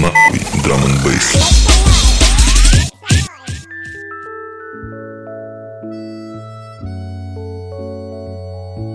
нахуй 0.00 0.40
драм 0.64 0.80
н. 0.82 0.92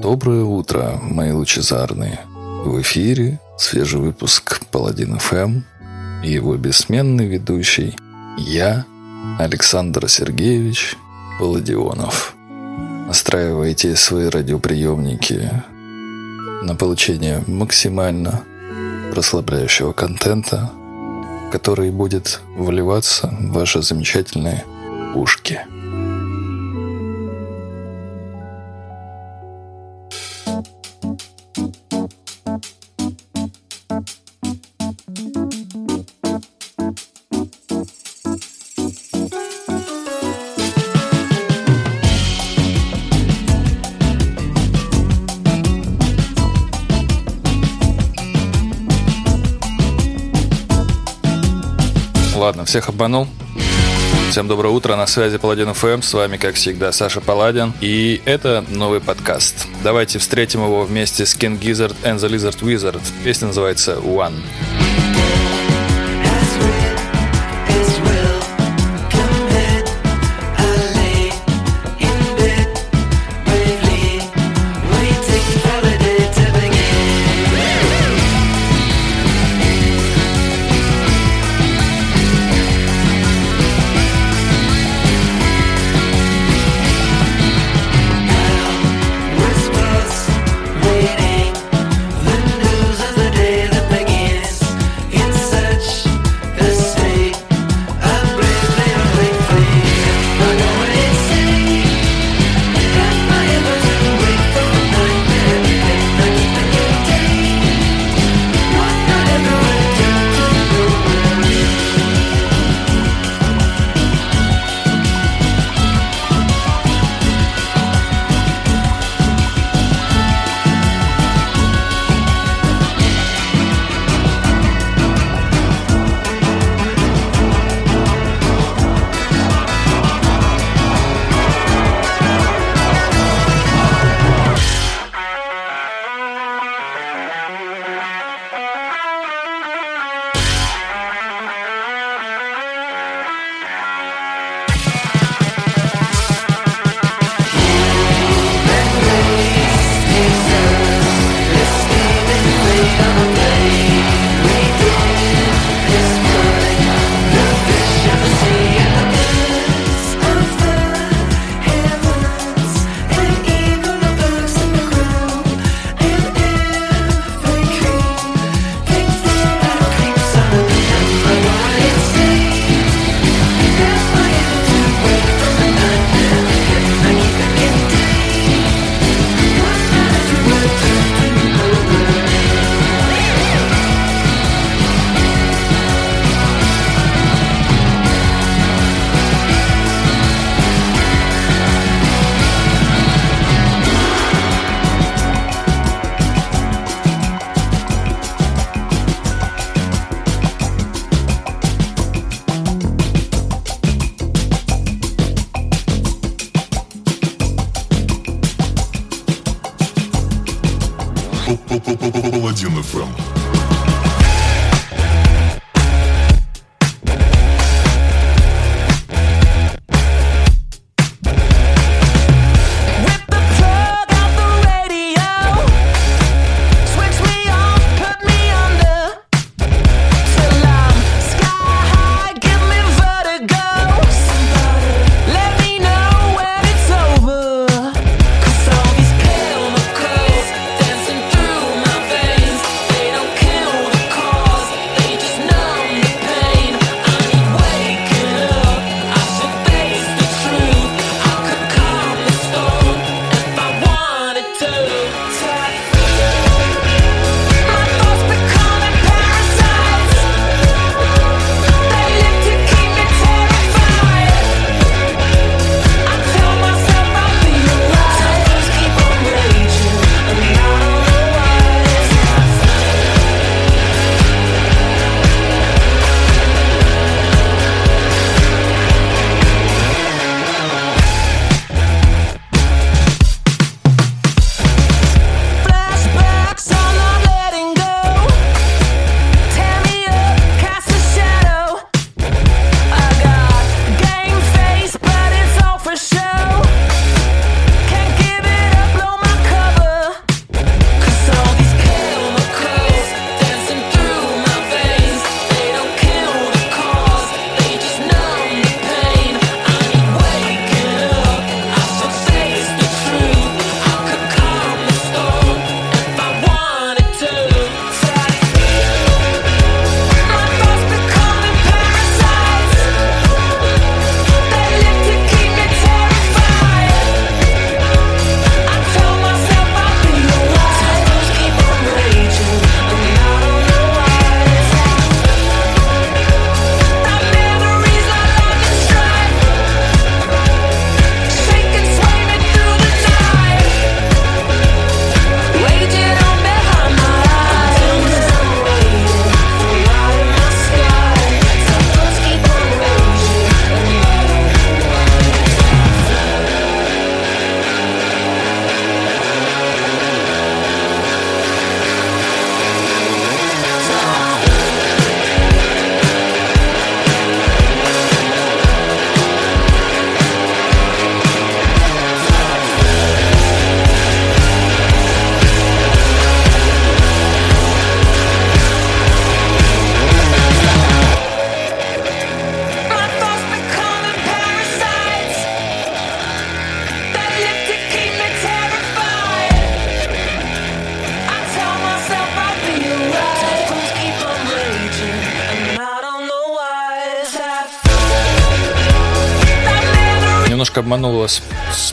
Доброе 0.01 0.43
утро, 0.43 0.99
мои 1.01 1.31
лучезарные. 1.31 2.21
В 2.65 2.81
эфире 2.81 3.39
свежий 3.57 3.99
выпуск 3.99 4.61
Паладин 4.71 5.19
ФМ 5.19 5.61
и 6.23 6.31
его 6.31 6.55
бессменный 6.55 7.27
ведущий 7.27 7.95
я, 8.37 8.85
Александр 9.37 10.09
Сергеевич 10.09 10.95
Паладионов. 11.39 12.35
Настраивайте 13.07 13.95
свои 13.95 14.29
радиоприемники 14.29 15.51
на 16.63 16.75
получение 16.75 17.43
максимально 17.47 18.43
расслабляющего 19.13 19.93
контента, 19.93 20.71
который 21.51 21.91
будет 21.91 22.41
вливаться 22.55 23.27
в 23.39 23.53
ваши 23.53 23.81
замечательные 23.81 24.63
ушки. 25.15 25.61
Всех 52.67 52.89
обманул. 52.89 53.27
Всем 54.29 54.49
доброе 54.49 54.69
утро, 54.69 54.97
на 54.97 55.07
связи 55.07 55.37
Паладин 55.37 55.73
ФМ, 55.73 56.01
с 56.01 56.13
вами, 56.13 56.35
как 56.35 56.55
всегда, 56.55 56.91
Саша 56.91 57.21
Паладин, 57.21 57.73
и 57.79 58.21
это 58.25 58.63
новый 58.67 58.99
подкаст. 58.99 59.67
Давайте 59.83 60.19
встретим 60.19 60.65
его 60.65 60.83
вместе 60.83 61.25
с 61.25 61.33
King 61.33 61.57
Gizzard 61.59 61.95
and 62.03 62.17
the 62.17 62.29
Lizard 62.29 62.59
Wizard. 62.59 63.01
Песня 63.23 63.47
называется 63.47 63.93
«One». 63.93 64.43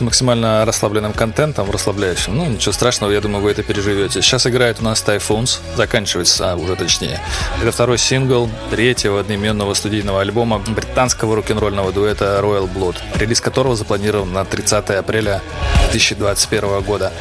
Максимально 0.05 0.65
расслабленным 0.65 1.12
контентом, 1.12 1.71
расслабляющим. 1.71 2.37
Ну, 2.37 2.47
ничего 2.47 2.73
страшного, 2.73 3.11
я 3.11 3.21
думаю, 3.21 3.43
вы 3.43 3.51
это 3.51 3.62
переживете. 3.62 4.23
Сейчас 4.23 4.47
играет 4.47 4.81
у 4.81 4.85
нас 4.85 5.03
Typhoons, 5.06 5.59
заканчивается 5.77 6.53
а, 6.53 6.56
уже 6.56 6.77
точнее. 6.77 7.21
Это 7.61 7.73
второй 7.73 7.99
сингл 7.99 8.49
третьего 8.71 9.21
одноименного 9.21 9.75
студийного 9.75 10.21
альбома 10.21 10.59
британского 10.59 11.37
рок-н-ролльного 11.37 11.93
дуэта 11.93 12.39
Royal 12.43 12.71
Blood, 12.73 12.97
релиз 13.17 13.41
которого 13.41 13.77
запланирован 13.77 14.33
на 14.33 14.45
30 14.45 14.91
апреля 14.91 15.43
2021 15.91 16.83
года. 16.83 17.12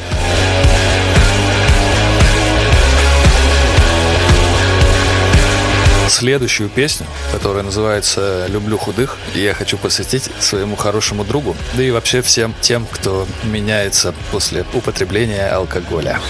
Следующую 6.16 6.68
песню, 6.68 7.08
которая 7.32 7.64
называется 7.64 8.46
«Люблю 8.48 8.78
худых», 8.78 9.18
я 9.34 9.52
хочу 9.52 9.76
посвятить 9.76 10.30
своему 10.38 10.76
хорошему 10.76 11.24
другу, 11.24 11.56
да 11.74 11.82
и 11.82 11.90
вообще 11.90 12.22
всем 12.22 12.54
тем, 12.60 12.86
кто 12.88 13.26
меняется 13.42 14.14
после 14.30 14.64
употребления 14.74 15.48
алкоголя. 15.48 16.20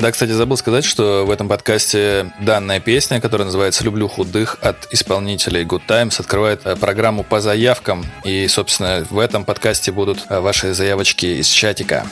Да, 0.00 0.10
кстати, 0.10 0.32
забыл 0.32 0.56
сказать, 0.56 0.84
что 0.84 1.24
в 1.24 1.30
этом 1.30 1.48
подкасте 1.48 2.32
данная 2.40 2.80
песня, 2.80 3.20
которая 3.20 3.46
называется 3.46 3.84
«Люблю 3.84 4.08
худых» 4.08 4.58
от 4.60 4.92
исполнителей 4.92 5.62
Good 5.62 5.82
Times, 5.86 6.18
открывает 6.18 6.62
программу 6.80 7.22
по 7.22 7.40
заявкам. 7.40 8.04
И, 8.24 8.48
собственно, 8.48 9.06
в 9.08 9.20
этом 9.20 9.44
подкасте 9.44 9.92
будут 9.92 10.28
ваши 10.28 10.74
заявочки 10.74 11.26
из 11.26 11.46
чатика. 11.46 12.04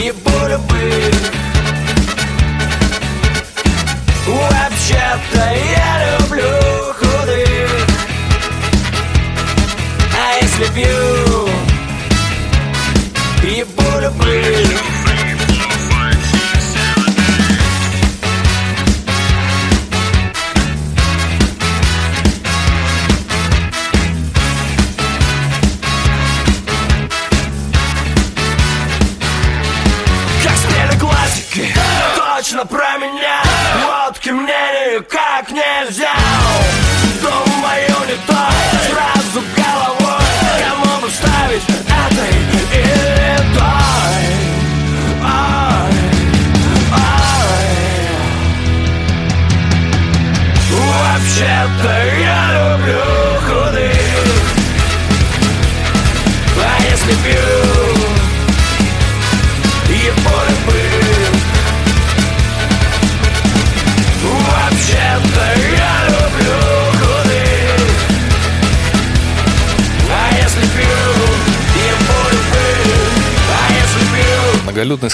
Ебу 0.00 0.30
любых 0.48 0.70
Вообще-то 0.80 1.09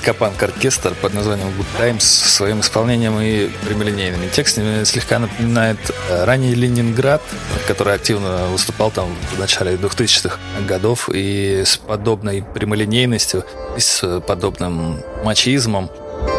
Многолюдный 0.06 0.36
скопанк-оркестр 0.36 0.94
под 1.02 1.14
названием 1.14 1.48
Good 1.48 1.78
Times 1.78 2.04
своим 2.04 2.60
исполнением 2.60 3.18
и 3.20 3.48
прямолинейными 3.66 4.28
текстами 4.28 4.84
слегка 4.84 5.18
напоминает 5.18 5.78
э, 6.08 6.24
ранний 6.24 6.54
Ленинград, 6.54 7.22
который 7.66 7.94
активно 7.94 8.46
выступал 8.46 8.90
там 8.92 9.08
в 9.34 9.38
начале 9.38 9.74
2000-х 9.74 10.38
годов 10.66 11.08
и 11.12 11.62
с 11.64 11.76
подобной 11.76 12.44
прямолинейностью, 12.54 13.44
и 13.76 13.80
с 13.80 14.20
подобным 14.20 15.02
мачизмом 15.24 15.90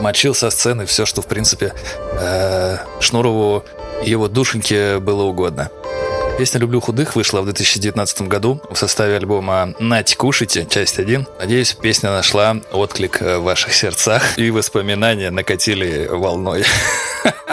мочил 0.02 0.34
со 0.34 0.50
сцены 0.50 0.86
все, 0.86 1.06
что, 1.06 1.22
в 1.22 1.28
принципе, 1.28 1.74
э, 2.14 2.78
Шнурову 3.02 3.66
и 4.06 4.10
его 4.10 4.30
душеньке 4.30 5.00
было 5.00 5.24
угодно. 5.24 5.70
Песня 6.38 6.60
«Люблю 6.60 6.80
худых» 6.80 7.16
вышла 7.16 7.42
в 7.42 7.46
2019 7.46 8.28
году 8.28 8.62
в 8.70 8.76
составе 8.76 9.16
альбома 9.16 9.74
«Нать, 9.80 10.16
кушайте», 10.16 10.68
часть 10.70 11.00
1. 11.00 11.26
Надеюсь, 11.40 11.74
песня 11.74 12.12
нашла 12.12 12.58
отклик 12.72 13.24
э, 13.24 13.40
в 13.40 13.44
ваших 13.44 13.74
сердцах 13.74 14.22
и 14.38 14.52
воспоминания 14.52 15.32
накатили 15.32 16.08
волной. 16.08 16.64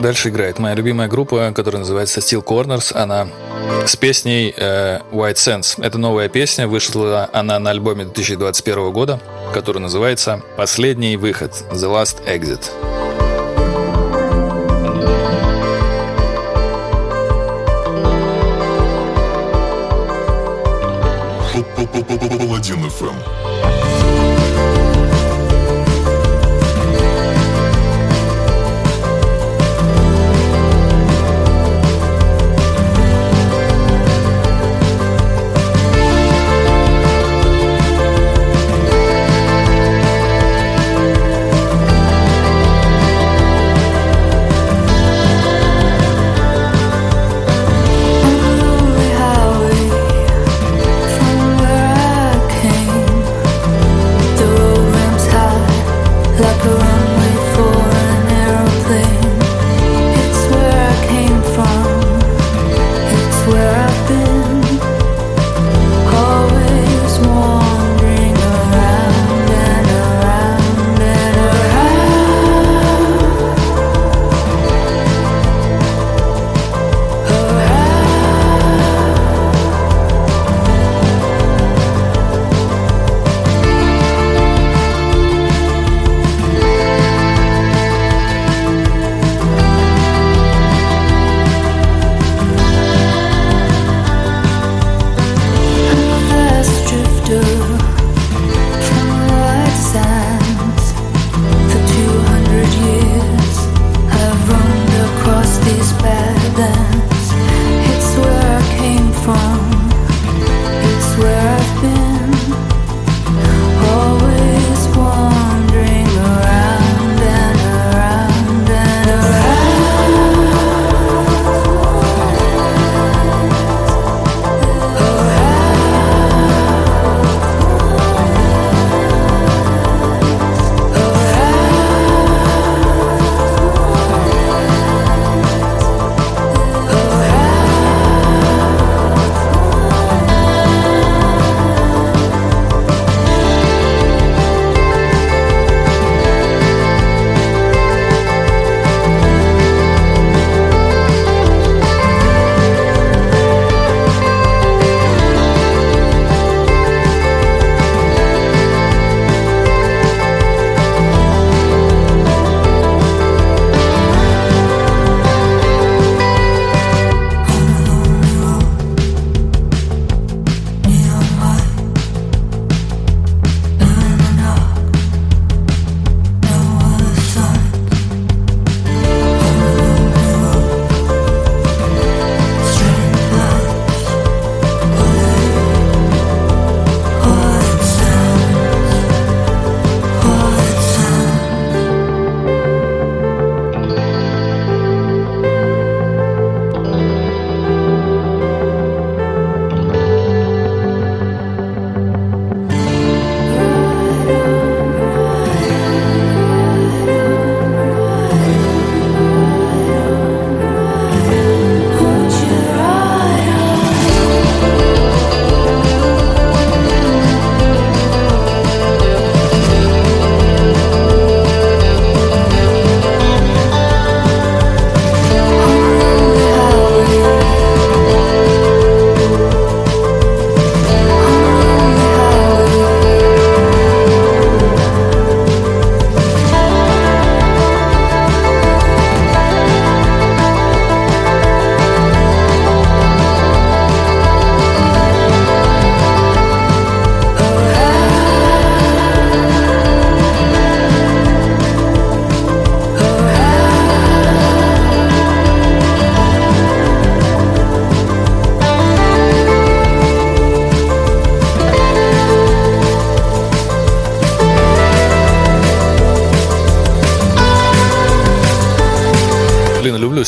Дальше 0.00 0.30
играет 0.30 0.58
моя 0.58 0.74
любимая 0.74 1.06
группа, 1.06 1.52
которая 1.54 1.78
называется 1.78 2.18
Steel 2.18 2.42
Corners. 2.42 2.92
Она 2.96 3.28
с 3.86 3.94
песней 3.94 4.52
э, 4.56 5.02
White 5.12 5.34
Sense. 5.34 5.80
Это 5.80 5.98
новая 5.98 6.28
песня, 6.28 6.66
вышла 6.66 7.30
она 7.32 7.60
на 7.60 7.70
альбоме 7.70 8.06
2021 8.06 8.90
года, 8.90 9.20
который 9.52 9.78
называется 9.78 10.42
«Последний 10.56 11.16
выход» 11.16 11.52
The 11.70 11.88
Last 11.88 12.26
Exit. 12.26 12.93
Паладин 22.64 22.88
ФМ. 22.88 23.43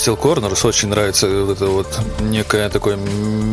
Steel 0.06 0.16
Corners, 0.16 0.64
очень 0.64 0.88
нравится 0.88 1.26
вот 1.26 1.56
это 1.56 1.66
вот 1.66 2.00
некое 2.20 2.68
такое 2.68 2.96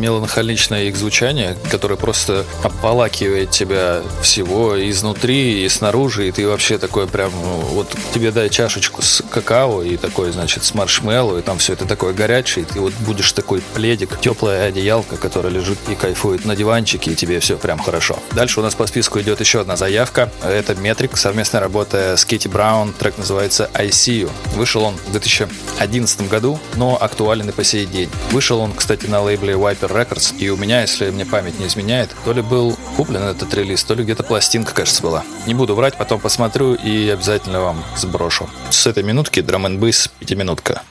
меланхоличное 0.04 0.84
их 0.84 0.96
звучание, 0.96 1.56
которое 1.70 1.96
просто 1.96 2.44
обволакивает 2.62 3.50
тебя 3.50 4.02
всего 4.20 4.76
изнутри 4.90 5.64
и 5.64 5.68
снаружи, 5.70 6.28
и 6.28 6.30
ты 6.30 6.46
вообще 6.46 6.76
такой 6.76 7.06
прям, 7.06 7.30
вот 7.30 7.88
тебе 8.12 8.30
дай 8.30 8.50
чашечку 8.50 9.00
с 9.00 9.22
какао 9.30 9.82
и 9.82 9.96
такой, 9.96 10.30
значит, 10.30 10.64
с 10.64 10.74
маршмеллоу, 10.74 11.38
и 11.38 11.42
там 11.42 11.56
все 11.56 11.72
это 11.72 11.86
такое 11.86 12.12
горячее, 12.12 12.66
и 12.66 12.68
ты 12.70 12.80
вот 12.80 12.92
будешь 13.00 13.32
такой 13.32 13.62
пледик, 13.74 14.20
теплая 14.20 14.68
одеялка, 14.68 15.16
которая 15.16 15.50
лежит 15.50 15.78
и 15.88 15.94
кайфует 15.94 16.44
на 16.44 16.54
диванчике, 16.54 17.12
и 17.12 17.14
тебе 17.14 17.40
все 17.40 17.56
прям 17.56 17.78
хорошо. 17.78 18.18
Дальше 18.32 18.60
у 18.60 18.62
нас 18.62 18.74
по 18.74 18.86
списку 18.86 19.18
идет 19.20 19.40
еще 19.40 19.62
одна 19.62 19.76
заявка. 19.76 20.30
Это 20.42 20.74
Метрик, 20.74 21.16
совместная 21.16 21.62
работа 21.62 22.18
с 22.18 22.26
Кити 22.26 22.48
Браун, 22.48 22.92
трек 22.92 23.16
называется 23.16 23.70
I 23.72 23.88
See 23.88 24.24
You. 24.24 24.30
Вышел 24.54 24.82
он 24.82 24.96
в 25.06 25.12
2011 25.12 26.28
году, 26.28 26.60
но 26.76 26.98
актуален 27.00 27.48
и 27.48 27.52
по 27.52 27.64
сей 27.64 27.86
день. 27.86 28.10
Вышел 28.32 28.60
он, 28.60 28.74
кстати, 28.74 29.06
на 29.06 29.22
лейбле 29.22 29.54
Viper 29.54 29.93
Records, 29.94 30.36
и 30.38 30.50
у 30.50 30.56
меня, 30.56 30.82
если 30.82 31.10
мне 31.10 31.24
память 31.24 31.58
не 31.58 31.66
изменяет, 31.66 32.10
то 32.24 32.32
ли 32.32 32.42
был 32.42 32.76
куплен 32.96 33.22
этот 33.22 33.52
релиз, 33.54 33.84
то 33.84 33.94
ли 33.94 34.04
где-то 34.04 34.22
пластинка, 34.22 34.74
кажется, 34.74 35.02
была. 35.02 35.24
Не 35.46 35.54
буду 35.54 35.74
врать, 35.74 35.96
потом 35.96 36.20
посмотрю 36.20 36.74
и 36.74 37.08
обязательно 37.08 37.60
вам 37.60 37.84
сброшу. 37.96 38.48
С 38.70 38.86
этой 38.86 39.02
минутки 39.02 39.40
драм 39.40 39.66
н 39.66 39.80
пятиминутка. 40.18 40.82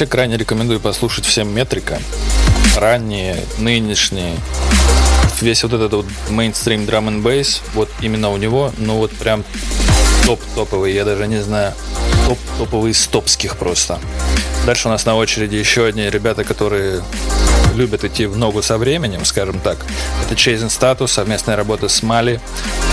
Вообще 0.00 0.10
крайне 0.10 0.38
рекомендую 0.38 0.80
послушать 0.80 1.26
всем 1.26 1.54
метрика. 1.54 1.98
Ранние, 2.74 3.36
нынешние. 3.58 4.34
Весь 5.42 5.62
вот 5.62 5.74
этот 5.74 5.92
вот 5.92 6.06
мейнстрим 6.30 6.86
драм 6.86 7.06
н 7.08 7.20
бейс, 7.20 7.60
вот 7.74 7.90
именно 8.00 8.30
у 8.30 8.38
него, 8.38 8.72
ну 8.78 8.96
вот 8.96 9.10
прям 9.10 9.44
топ-топовый, 10.24 10.94
я 10.94 11.04
даже 11.04 11.26
не 11.26 11.42
знаю, 11.42 11.74
топ-топовый 12.26 12.92
из 12.92 13.06
топских 13.08 13.58
просто. 13.58 13.98
Дальше 14.64 14.88
у 14.88 14.90
нас 14.90 15.04
на 15.04 15.16
очереди 15.16 15.56
еще 15.56 15.84
одни 15.84 16.08
ребята, 16.08 16.44
которые 16.44 17.02
любят 17.74 18.02
идти 18.02 18.24
в 18.24 18.38
ногу 18.38 18.62
со 18.62 18.78
временем, 18.78 19.26
скажем 19.26 19.60
так. 19.60 19.76
Это 20.24 20.34
Chasing 20.34 20.68
Status, 20.68 21.08
совместная 21.08 21.56
работа 21.56 21.88
с 21.88 22.02
Мали. 22.02 22.40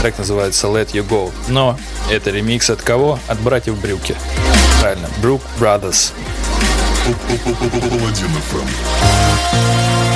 Трек 0.02 0.18
называется 0.18 0.68
Let 0.68 0.92
You 0.92 1.08
Go. 1.08 1.32
Но 1.48 1.80
это 2.12 2.32
ремикс 2.32 2.70
от 2.70 2.82
кого? 2.82 3.18
От 3.28 3.40
братьев 3.40 3.80
Брюки. 3.80 4.16
Правильно, 4.82 5.10
Брук 5.22 5.42
Brothers. 5.58 6.12
Паладин 7.08 8.34
ФМ. 8.50 10.07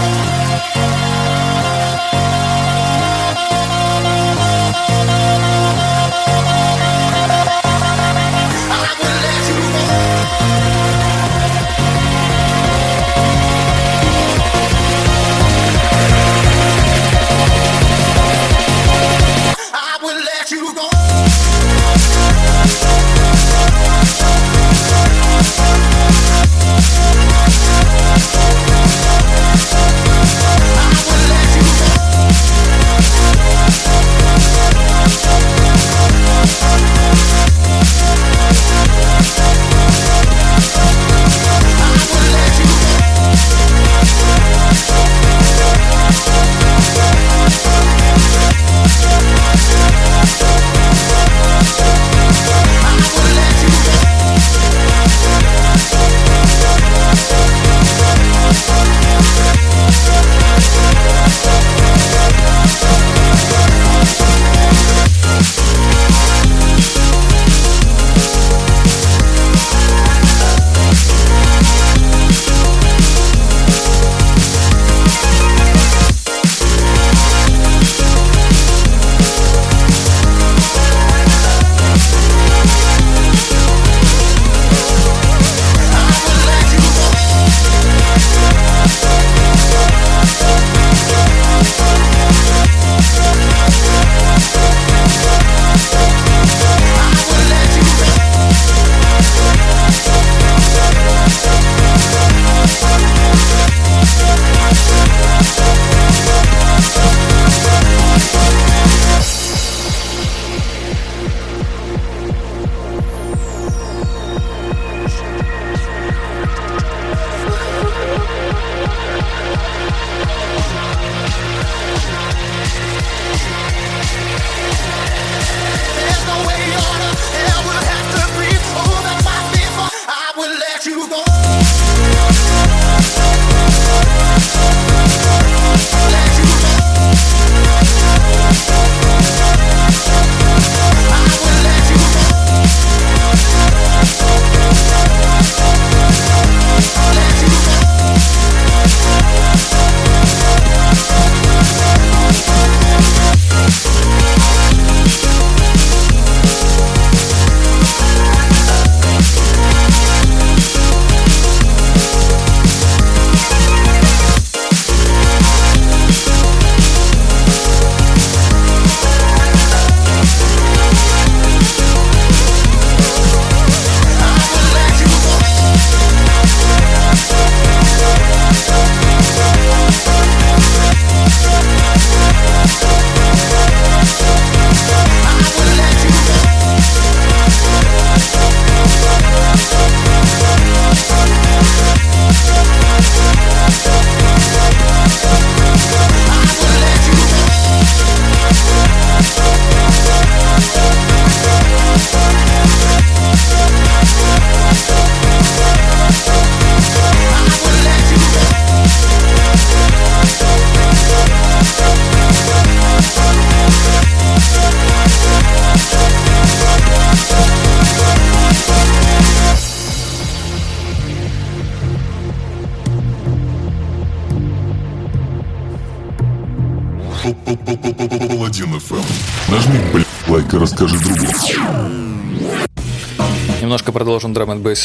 Драм 234.45 234.51
н. 234.51 234.77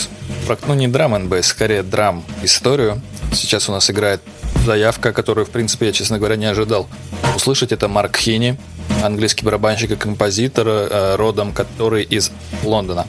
Ну, 0.66 0.74
не 0.74 0.88
драм 0.88 1.42
скорее 1.42 1.82
драм 1.82 2.22
историю. 2.42 3.00
Сейчас 3.32 3.68
у 3.68 3.72
нас 3.72 3.90
играет 3.90 4.20
заявка, 4.64 5.12
которую, 5.12 5.46
в 5.46 5.50
принципе, 5.50 5.86
я, 5.86 5.92
честно 5.92 6.18
говоря, 6.18 6.36
не 6.36 6.46
ожидал. 6.46 6.88
Услышать 7.34 7.72
это 7.72 7.88
Марк 7.88 8.16
Хини, 8.16 8.56
английский 9.02 9.44
барабанщик 9.44 9.90
и 9.92 9.96
композитор, 9.96 10.66
э, 10.68 11.16
родом 11.16 11.52
который 11.52 12.02
из 12.04 12.30
Лондона. 12.64 13.06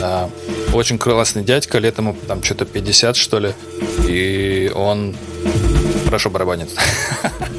Э, 0.00 0.28
Очень 0.72 0.98
классный 0.98 1.42
дядька, 1.42 1.78
лет 1.78 1.98
ему 1.98 2.16
там 2.26 2.42
что-то 2.42 2.64
50, 2.64 3.16
что 3.16 3.38
ли. 3.38 3.52
И 4.08 4.70
он 4.74 5.16
хорошо 6.06 6.30
барабанит. 6.30 6.70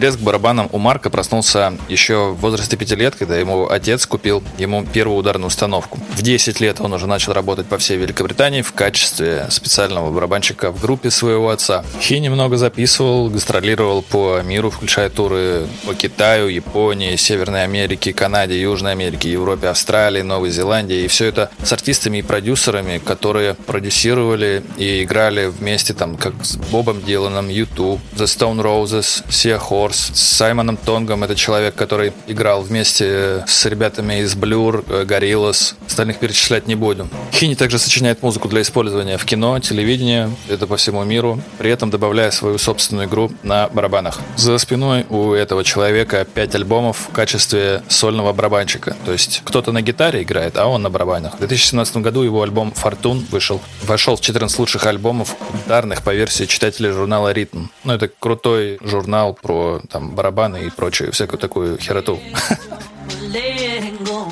Интерес 0.00 0.16
к 0.16 0.20
барабанам 0.20 0.70
у 0.72 0.78
Марка 0.78 1.10
проснулся 1.10 1.74
еще 1.90 2.30
в 2.30 2.36
возрасте 2.36 2.74
пяти 2.78 2.94
лет, 2.94 3.16
когда 3.16 3.36
ему 3.36 3.68
отец 3.68 4.06
купил 4.06 4.42
ему 4.56 4.82
первую 4.82 5.18
ударную 5.18 5.48
установку. 5.48 5.98
В 6.16 6.22
10 6.22 6.58
лет 6.58 6.80
он 6.80 6.94
уже 6.94 7.06
начал 7.06 7.34
работать 7.34 7.66
по 7.66 7.76
всей 7.76 7.98
Великобритании 7.98 8.62
в 8.62 8.72
качестве 8.72 9.44
специального 9.50 10.10
барабанщика 10.10 10.70
в 10.70 10.80
группе 10.80 11.10
своего 11.10 11.50
отца. 11.50 11.84
Хи 12.00 12.14
немного 12.14 12.56
записывал, 12.56 13.28
гастролировал 13.28 14.00
по 14.00 14.40
миру, 14.40 14.70
включая 14.70 15.10
туры 15.10 15.66
по 15.84 15.94
Китаю, 15.94 16.48
Японии, 16.48 17.16
Северной 17.16 17.64
Америке, 17.64 18.14
Канаде, 18.14 18.58
Южной 18.58 18.92
Америке, 18.92 19.30
Европе, 19.30 19.68
Австралии, 19.68 20.22
Новой 20.22 20.48
Зеландии. 20.48 21.04
И 21.04 21.08
все 21.08 21.26
это 21.26 21.50
с 21.62 21.74
артистами 21.74 22.16
и 22.16 22.22
продюсерами, 22.22 22.96
которые 23.04 23.52
продюсировали 23.52 24.62
и 24.78 25.02
играли 25.02 25.48
вместе, 25.48 25.92
там, 25.92 26.16
как 26.16 26.32
с 26.42 26.56
Бобом 26.56 27.02
Диланом, 27.02 27.50
YouTube, 27.50 28.00
The 28.16 28.24
Stone 28.24 28.62
Roses, 28.62 29.26
Sia 29.28 29.60
Horse, 29.90 30.14
с 30.14 30.20
Саймоном 30.20 30.76
Тонгом. 30.76 31.24
Это 31.24 31.34
человек, 31.34 31.74
который 31.74 32.12
играл 32.26 32.62
вместе 32.62 33.44
с 33.46 33.66
ребятами 33.66 34.20
из 34.20 34.34
Blur, 34.34 34.84
э, 34.88 35.04
Gorillaz. 35.04 35.74
Остальных 35.86 36.18
перечислять 36.18 36.66
не 36.66 36.74
будем. 36.74 37.10
Хини 37.32 37.54
также 37.54 37.78
сочиняет 37.78 38.22
музыку 38.22 38.48
для 38.48 38.62
использования 38.62 39.18
в 39.18 39.24
кино, 39.24 39.58
телевидении, 39.58 40.28
это 40.48 40.66
по 40.66 40.76
всему 40.76 41.04
миру, 41.04 41.40
при 41.58 41.70
этом 41.70 41.90
добавляя 41.90 42.30
свою 42.30 42.58
собственную 42.58 43.08
игру 43.08 43.30
на 43.42 43.68
барабанах. 43.68 44.20
За 44.36 44.58
спиной 44.58 45.06
у 45.10 45.32
этого 45.32 45.64
человека 45.64 46.24
5 46.24 46.54
альбомов 46.54 47.08
в 47.10 47.12
качестве 47.12 47.82
сольного 47.88 48.32
барабанщика. 48.32 48.96
То 49.04 49.12
есть 49.12 49.42
кто-то 49.44 49.72
на 49.72 49.82
гитаре 49.82 50.22
играет, 50.22 50.56
а 50.56 50.66
он 50.66 50.82
на 50.82 50.90
барабанах. 50.90 51.34
В 51.34 51.38
2017 51.38 51.96
году 51.98 52.22
его 52.22 52.42
альбом 52.42 52.72
«Фортун» 52.72 53.26
вышел. 53.30 53.60
Вошел 53.82 54.16
в 54.16 54.20
14 54.20 54.58
лучших 54.58 54.86
альбомов 54.86 55.36
ударных 55.66 56.02
по 56.02 56.14
версии 56.14 56.44
читателей 56.44 56.90
журнала 56.90 57.32
«Ритм». 57.32 57.66
Ну, 57.84 57.92
это 57.92 58.08
крутой 58.08 58.78
журнал 58.82 59.34
про 59.34 59.69
там 59.78 60.10
барабаны 60.14 60.64
и 60.66 60.70
прочую 60.70 61.12
всякую 61.12 61.38
такую 61.38 61.78
хероту. 61.78 62.18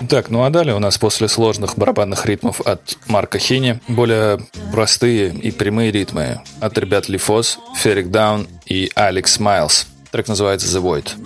Так, 0.09 0.31
ну 0.31 0.45
а 0.45 0.51
далее 0.51 0.75
у 0.75 0.79
нас 0.79 0.97
после 0.99 1.29
сложных 1.29 1.77
барабанных 1.77 2.25
ритмов 2.27 2.61
от 2.61 2.97
Марка 3.07 3.39
Хини 3.39 3.81
более 3.89 4.41
простые 4.73 5.31
и 5.31 5.51
прямые 5.51 5.91
ритмы 5.91 6.41
от 6.61 6.79
ребят 6.79 7.09
Лифос, 7.09 7.59
Ферик 7.77 8.11
Даун 8.11 8.47
и 8.67 8.91
Алекс 8.95 9.39
Майлз. 9.39 9.87
Трек 10.11 10.29
называется 10.29 10.67
The 10.67 10.83
Void. 10.83 11.17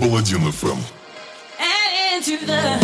Паладин 0.00 0.52
ФМ. 0.52 1.03
Into 2.26 2.46
the 2.46 2.83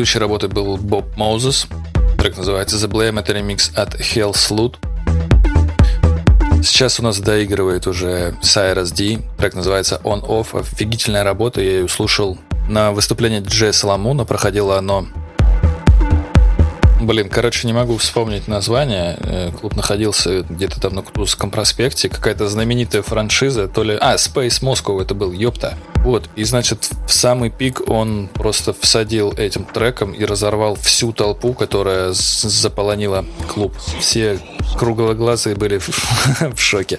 Так, 0.00 0.06
предыдущей 0.06 0.18
работой 0.18 0.48
был 0.48 0.78
Bob 0.78 1.14
Moses. 1.18 1.66
Трек 2.16 2.38
называется 2.38 2.76
The 2.76 2.90
Blame, 2.90 3.20
это 3.20 3.34
ремикс 3.34 3.70
от 3.74 3.96
Hell 3.96 4.32
Slut. 4.32 4.76
Сейчас 6.64 6.98
у 7.00 7.02
нас 7.02 7.20
доигрывает 7.20 7.86
уже 7.86 8.34
Cirez 8.40 8.94
D. 8.94 9.18
Трек 9.36 9.52
называется 9.52 10.00
On 10.04 10.22
Off. 10.22 10.58
Офигительная 10.58 11.22
работа, 11.22 11.60
я 11.60 11.80
ее 11.80 11.88
слушал 11.88 12.38
на 12.66 12.92
выступлении 12.92 13.42
Джея 13.46 13.72
Соломона. 13.72 14.24
Проходило 14.24 14.78
оно 14.78 15.06
Блин, 16.98 17.28
короче, 17.28 17.66
не 17.66 17.74
могу 17.74 17.98
вспомнить 17.98 18.48
название. 18.48 19.18
Э, 19.20 19.50
Клуб 19.52 19.76
находился 19.76 20.44
где-то 20.48 20.80
там 20.80 20.94
на 20.94 21.02
Кутузовском 21.02 21.50
проспекте. 21.50 22.08
Какая-то 22.08 22.48
знаменитая 22.48 23.02
франшиза, 23.02 23.68
то 23.68 23.82
ли... 23.82 23.98
А, 24.00 24.14
Space 24.14 24.62
Moscow 24.62 25.02
это 25.02 25.14
был, 25.14 25.32
ёпта. 25.32 25.76
Вот, 26.04 26.30
и 26.34 26.44
значит, 26.44 26.88
в 27.06 27.12
самый 27.12 27.50
пик 27.50 27.88
он 27.88 28.28
просто 28.32 28.72
всадил 28.72 29.32
этим 29.32 29.64
треком 29.64 30.12
и 30.12 30.24
разорвал 30.24 30.74
всю 30.76 31.12
толпу, 31.12 31.52
которая 31.52 32.12
заполонила 32.12 33.24
клуб. 33.48 33.74
Все 33.98 34.38
круглоглазые 34.78 35.56
были 35.56 35.78
в 36.54 36.58
шоке. 36.58 36.98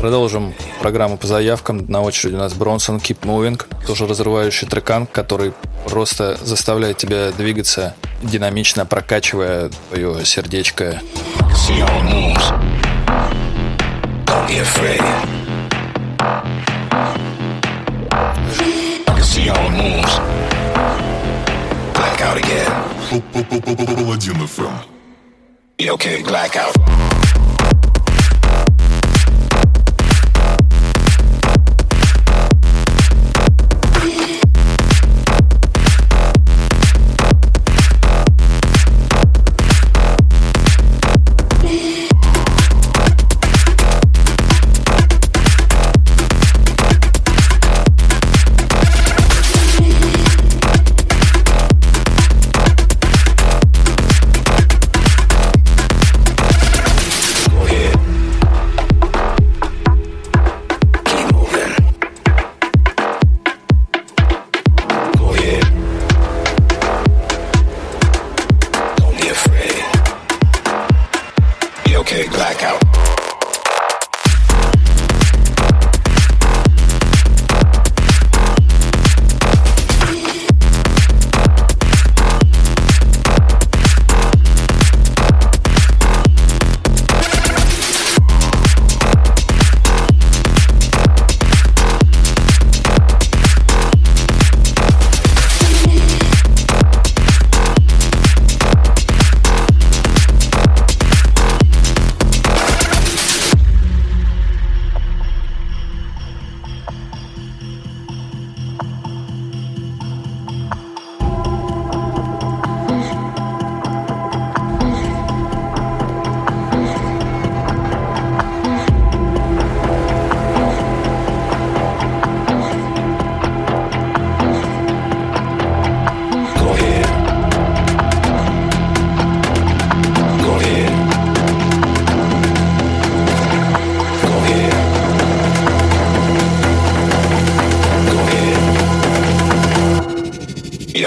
Продолжим 0.00 0.54
программу 0.80 1.18
по 1.18 1.26
заявкам. 1.26 1.84
На 1.88 2.00
очереди 2.00 2.34
у 2.34 2.38
нас 2.38 2.54
Бронсон 2.54 2.96
Keep 2.96 3.20
Moving, 3.20 3.62
тоже 3.86 4.06
разрывающий 4.06 4.66
трекан, 4.66 5.06
который 5.06 5.52
просто 5.86 6.38
заставляет 6.42 6.96
тебя 6.96 7.32
двигаться 7.32 7.94
динамично, 8.22 8.86
прокачивая 8.86 9.70
твое 9.90 10.24
сердечко. 10.24 11.02
Don't 14.26 14.46
be 14.46 14.58
afraid. 14.58 15.39
I 19.39 19.39
can 19.39 19.39
see 19.39 19.45
your 19.45 19.71
moves. 19.71 20.19
Black 21.93 22.21
out 22.21 22.37
again. 22.37 22.71
Паладин 23.95 24.45
ФМ. 24.45 24.75
Be 25.77 25.89
okay, 25.91 26.21
black 26.21 26.57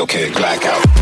okay, 0.03 0.29
blackout. 0.33 0.92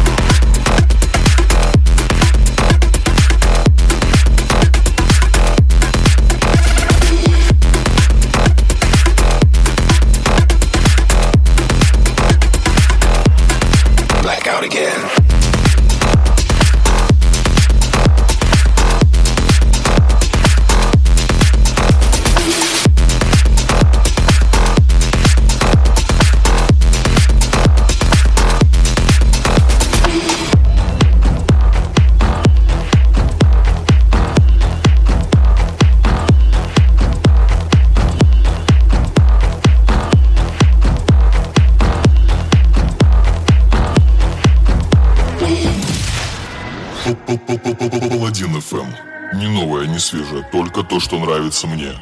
То, 50.92 51.00
что 51.00 51.18
нравится 51.20 51.68
мне. 51.68 51.94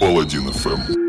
Паладин 0.00 0.50
ФМ. 0.50 1.07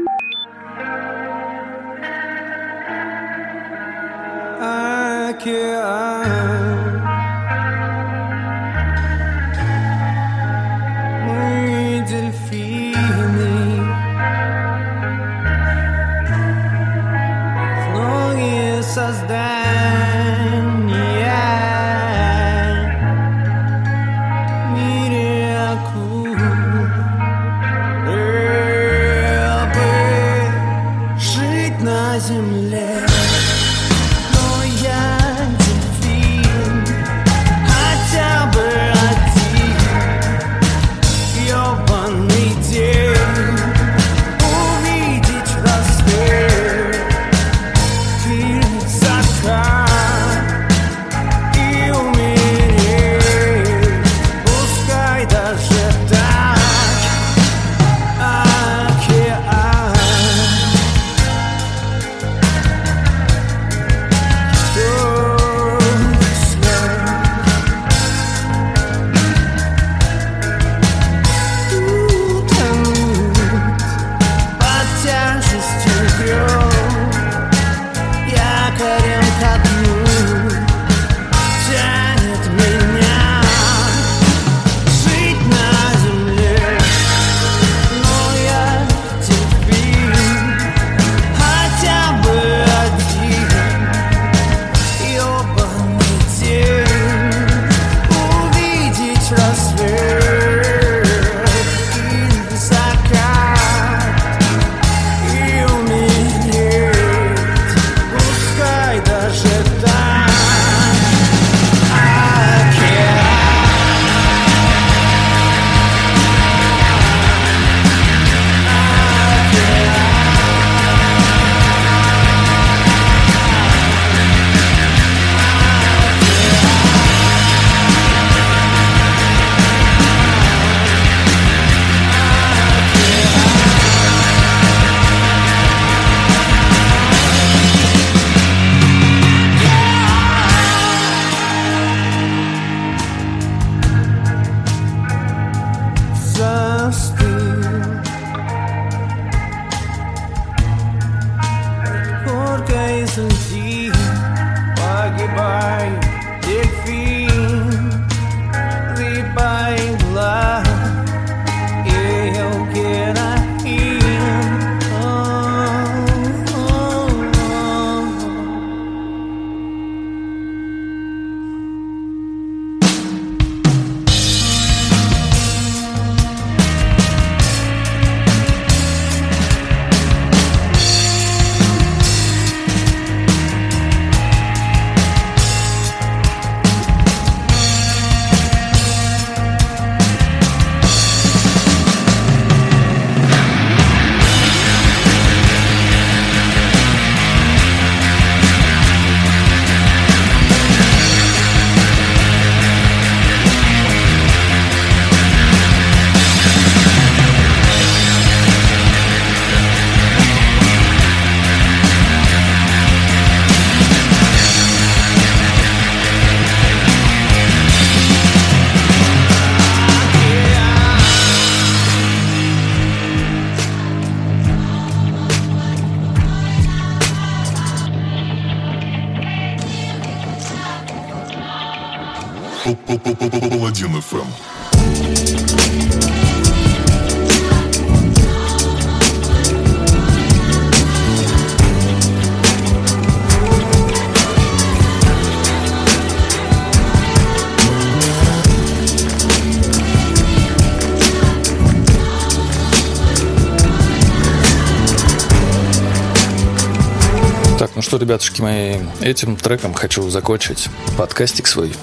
Этим 259.10 259.36
треком 259.36 259.74
хочу 259.74 260.10
закончить 260.10 260.70
подкастик 260.98 261.48
свой. 261.48 261.74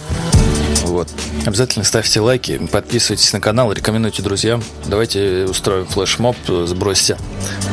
Вот. 0.82 1.08
Обязательно 1.44 1.84
ставьте 1.84 2.20
лайки, 2.20 2.58
подписывайтесь 2.70 3.32
на 3.32 3.40
канал, 3.40 3.72
рекомендуйте 3.72 4.22
друзьям. 4.22 4.62
Давайте 4.86 5.46
устроим 5.48 5.86
флешмоб, 5.86 6.36
сбросьте 6.46 7.18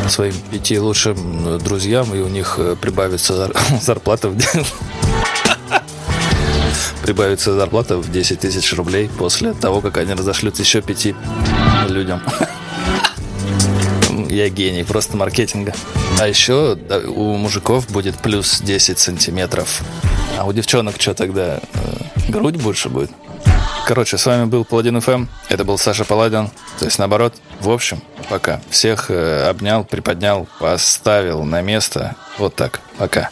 своим 0.09 0.33
пяти 0.51 0.79
лучшим 0.79 1.59
друзьям, 1.59 2.13
и 2.13 2.19
у 2.19 2.27
них 2.27 2.55
э, 2.57 2.75
прибавится 2.79 3.33
зар- 3.33 3.55
зарплата 3.81 4.29
в. 4.29 4.37
Прибавится 7.03 7.53
зарплата 7.53 7.97
в 7.97 8.11
10 8.11 8.39
тысяч 8.39 8.73
рублей 8.73 9.09
после 9.17 9.53
того, 9.53 9.81
как 9.81 9.97
они 9.97 10.13
разошлют 10.13 10.57
еще 10.59 10.81
пяти 10.81 11.15
людям. 11.89 12.21
Я 14.33 14.49
гений 14.49 14.83
просто 14.83 15.15
маркетинга. 15.15 15.75
А 16.19 16.27
еще 16.27 16.75
у 17.15 17.35
мужиков 17.35 17.87
будет 17.91 18.17
плюс 18.17 18.61
10 18.61 18.97
сантиметров. 18.97 19.83
А 20.39 20.45
у 20.45 20.53
девчонок 20.53 20.99
что 20.99 21.13
тогда? 21.13 21.59
Э, 21.75 22.29
грудь 22.29 22.55
больше 22.55 22.89
будет? 22.89 23.11
Короче, 23.85 24.17
с 24.17 24.25
вами 24.25 24.45
был 24.45 24.65
Паладин 24.65 24.99
ФМ. 25.01 25.27
Это 25.49 25.63
был 25.63 25.77
Саша 25.77 26.03
Паладин. 26.03 26.49
То 26.79 26.85
есть 26.85 26.97
наоборот. 26.97 27.35
В 27.59 27.69
общем, 27.69 28.01
пока. 28.27 28.59
Всех 28.71 29.11
э, 29.11 29.47
обнял, 29.47 29.83
приподнял, 29.83 30.47
поставил 30.59 31.43
на 31.43 31.61
место. 31.61 32.15
Вот 32.39 32.55
так. 32.55 32.81
Пока. 32.97 33.29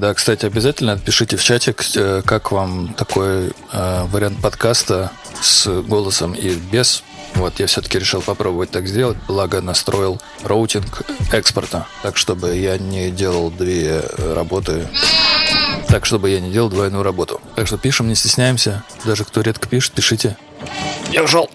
Да, 0.00 0.14
кстати, 0.14 0.46
обязательно 0.46 0.92
отпишите 0.92 1.36
в 1.36 1.42
чатик, 1.42 1.84
э, 1.94 2.22
как 2.24 2.52
вам 2.52 2.94
такой 2.94 3.52
э, 3.72 4.04
вариант 4.06 4.40
подкаста 4.40 5.12
с 5.42 5.68
голосом 5.82 6.32
и 6.32 6.54
без. 6.54 7.04
Вот, 7.34 7.60
я 7.60 7.66
все-таки 7.66 7.98
решил 7.98 8.22
попробовать 8.22 8.70
так 8.70 8.86
сделать, 8.86 9.18
благо 9.28 9.60
настроил 9.60 10.20
роутинг 10.42 11.02
экспорта, 11.32 11.86
так, 12.02 12.16
чтобы 12.16 12.56
я 12.56 12.78
не 12.78 13.10
делал 13.10 13.50
две 13.50 14.00
работы, 14.18 14.88
так, 15.88 16.06
чтобы 16.06 16.30
я 16.30 16.40
не 16.40 16.50
делал 16.50 16.70
двойную 16.70 17.02
работу. 17.02 17.40
Так 17.54 17.66
что 17.66 17.76
пишем, 17.76 18.08
не 18.08 18.14
стесняемся, 18.14 18.82
даже 19.04 19.24
кто 19.24 19.42
редко 19.42 19.68
пишет, 19.68 19.92
пишите. 19.92 20.36
Я 21.12 21.22
ушел. 21.22 21.50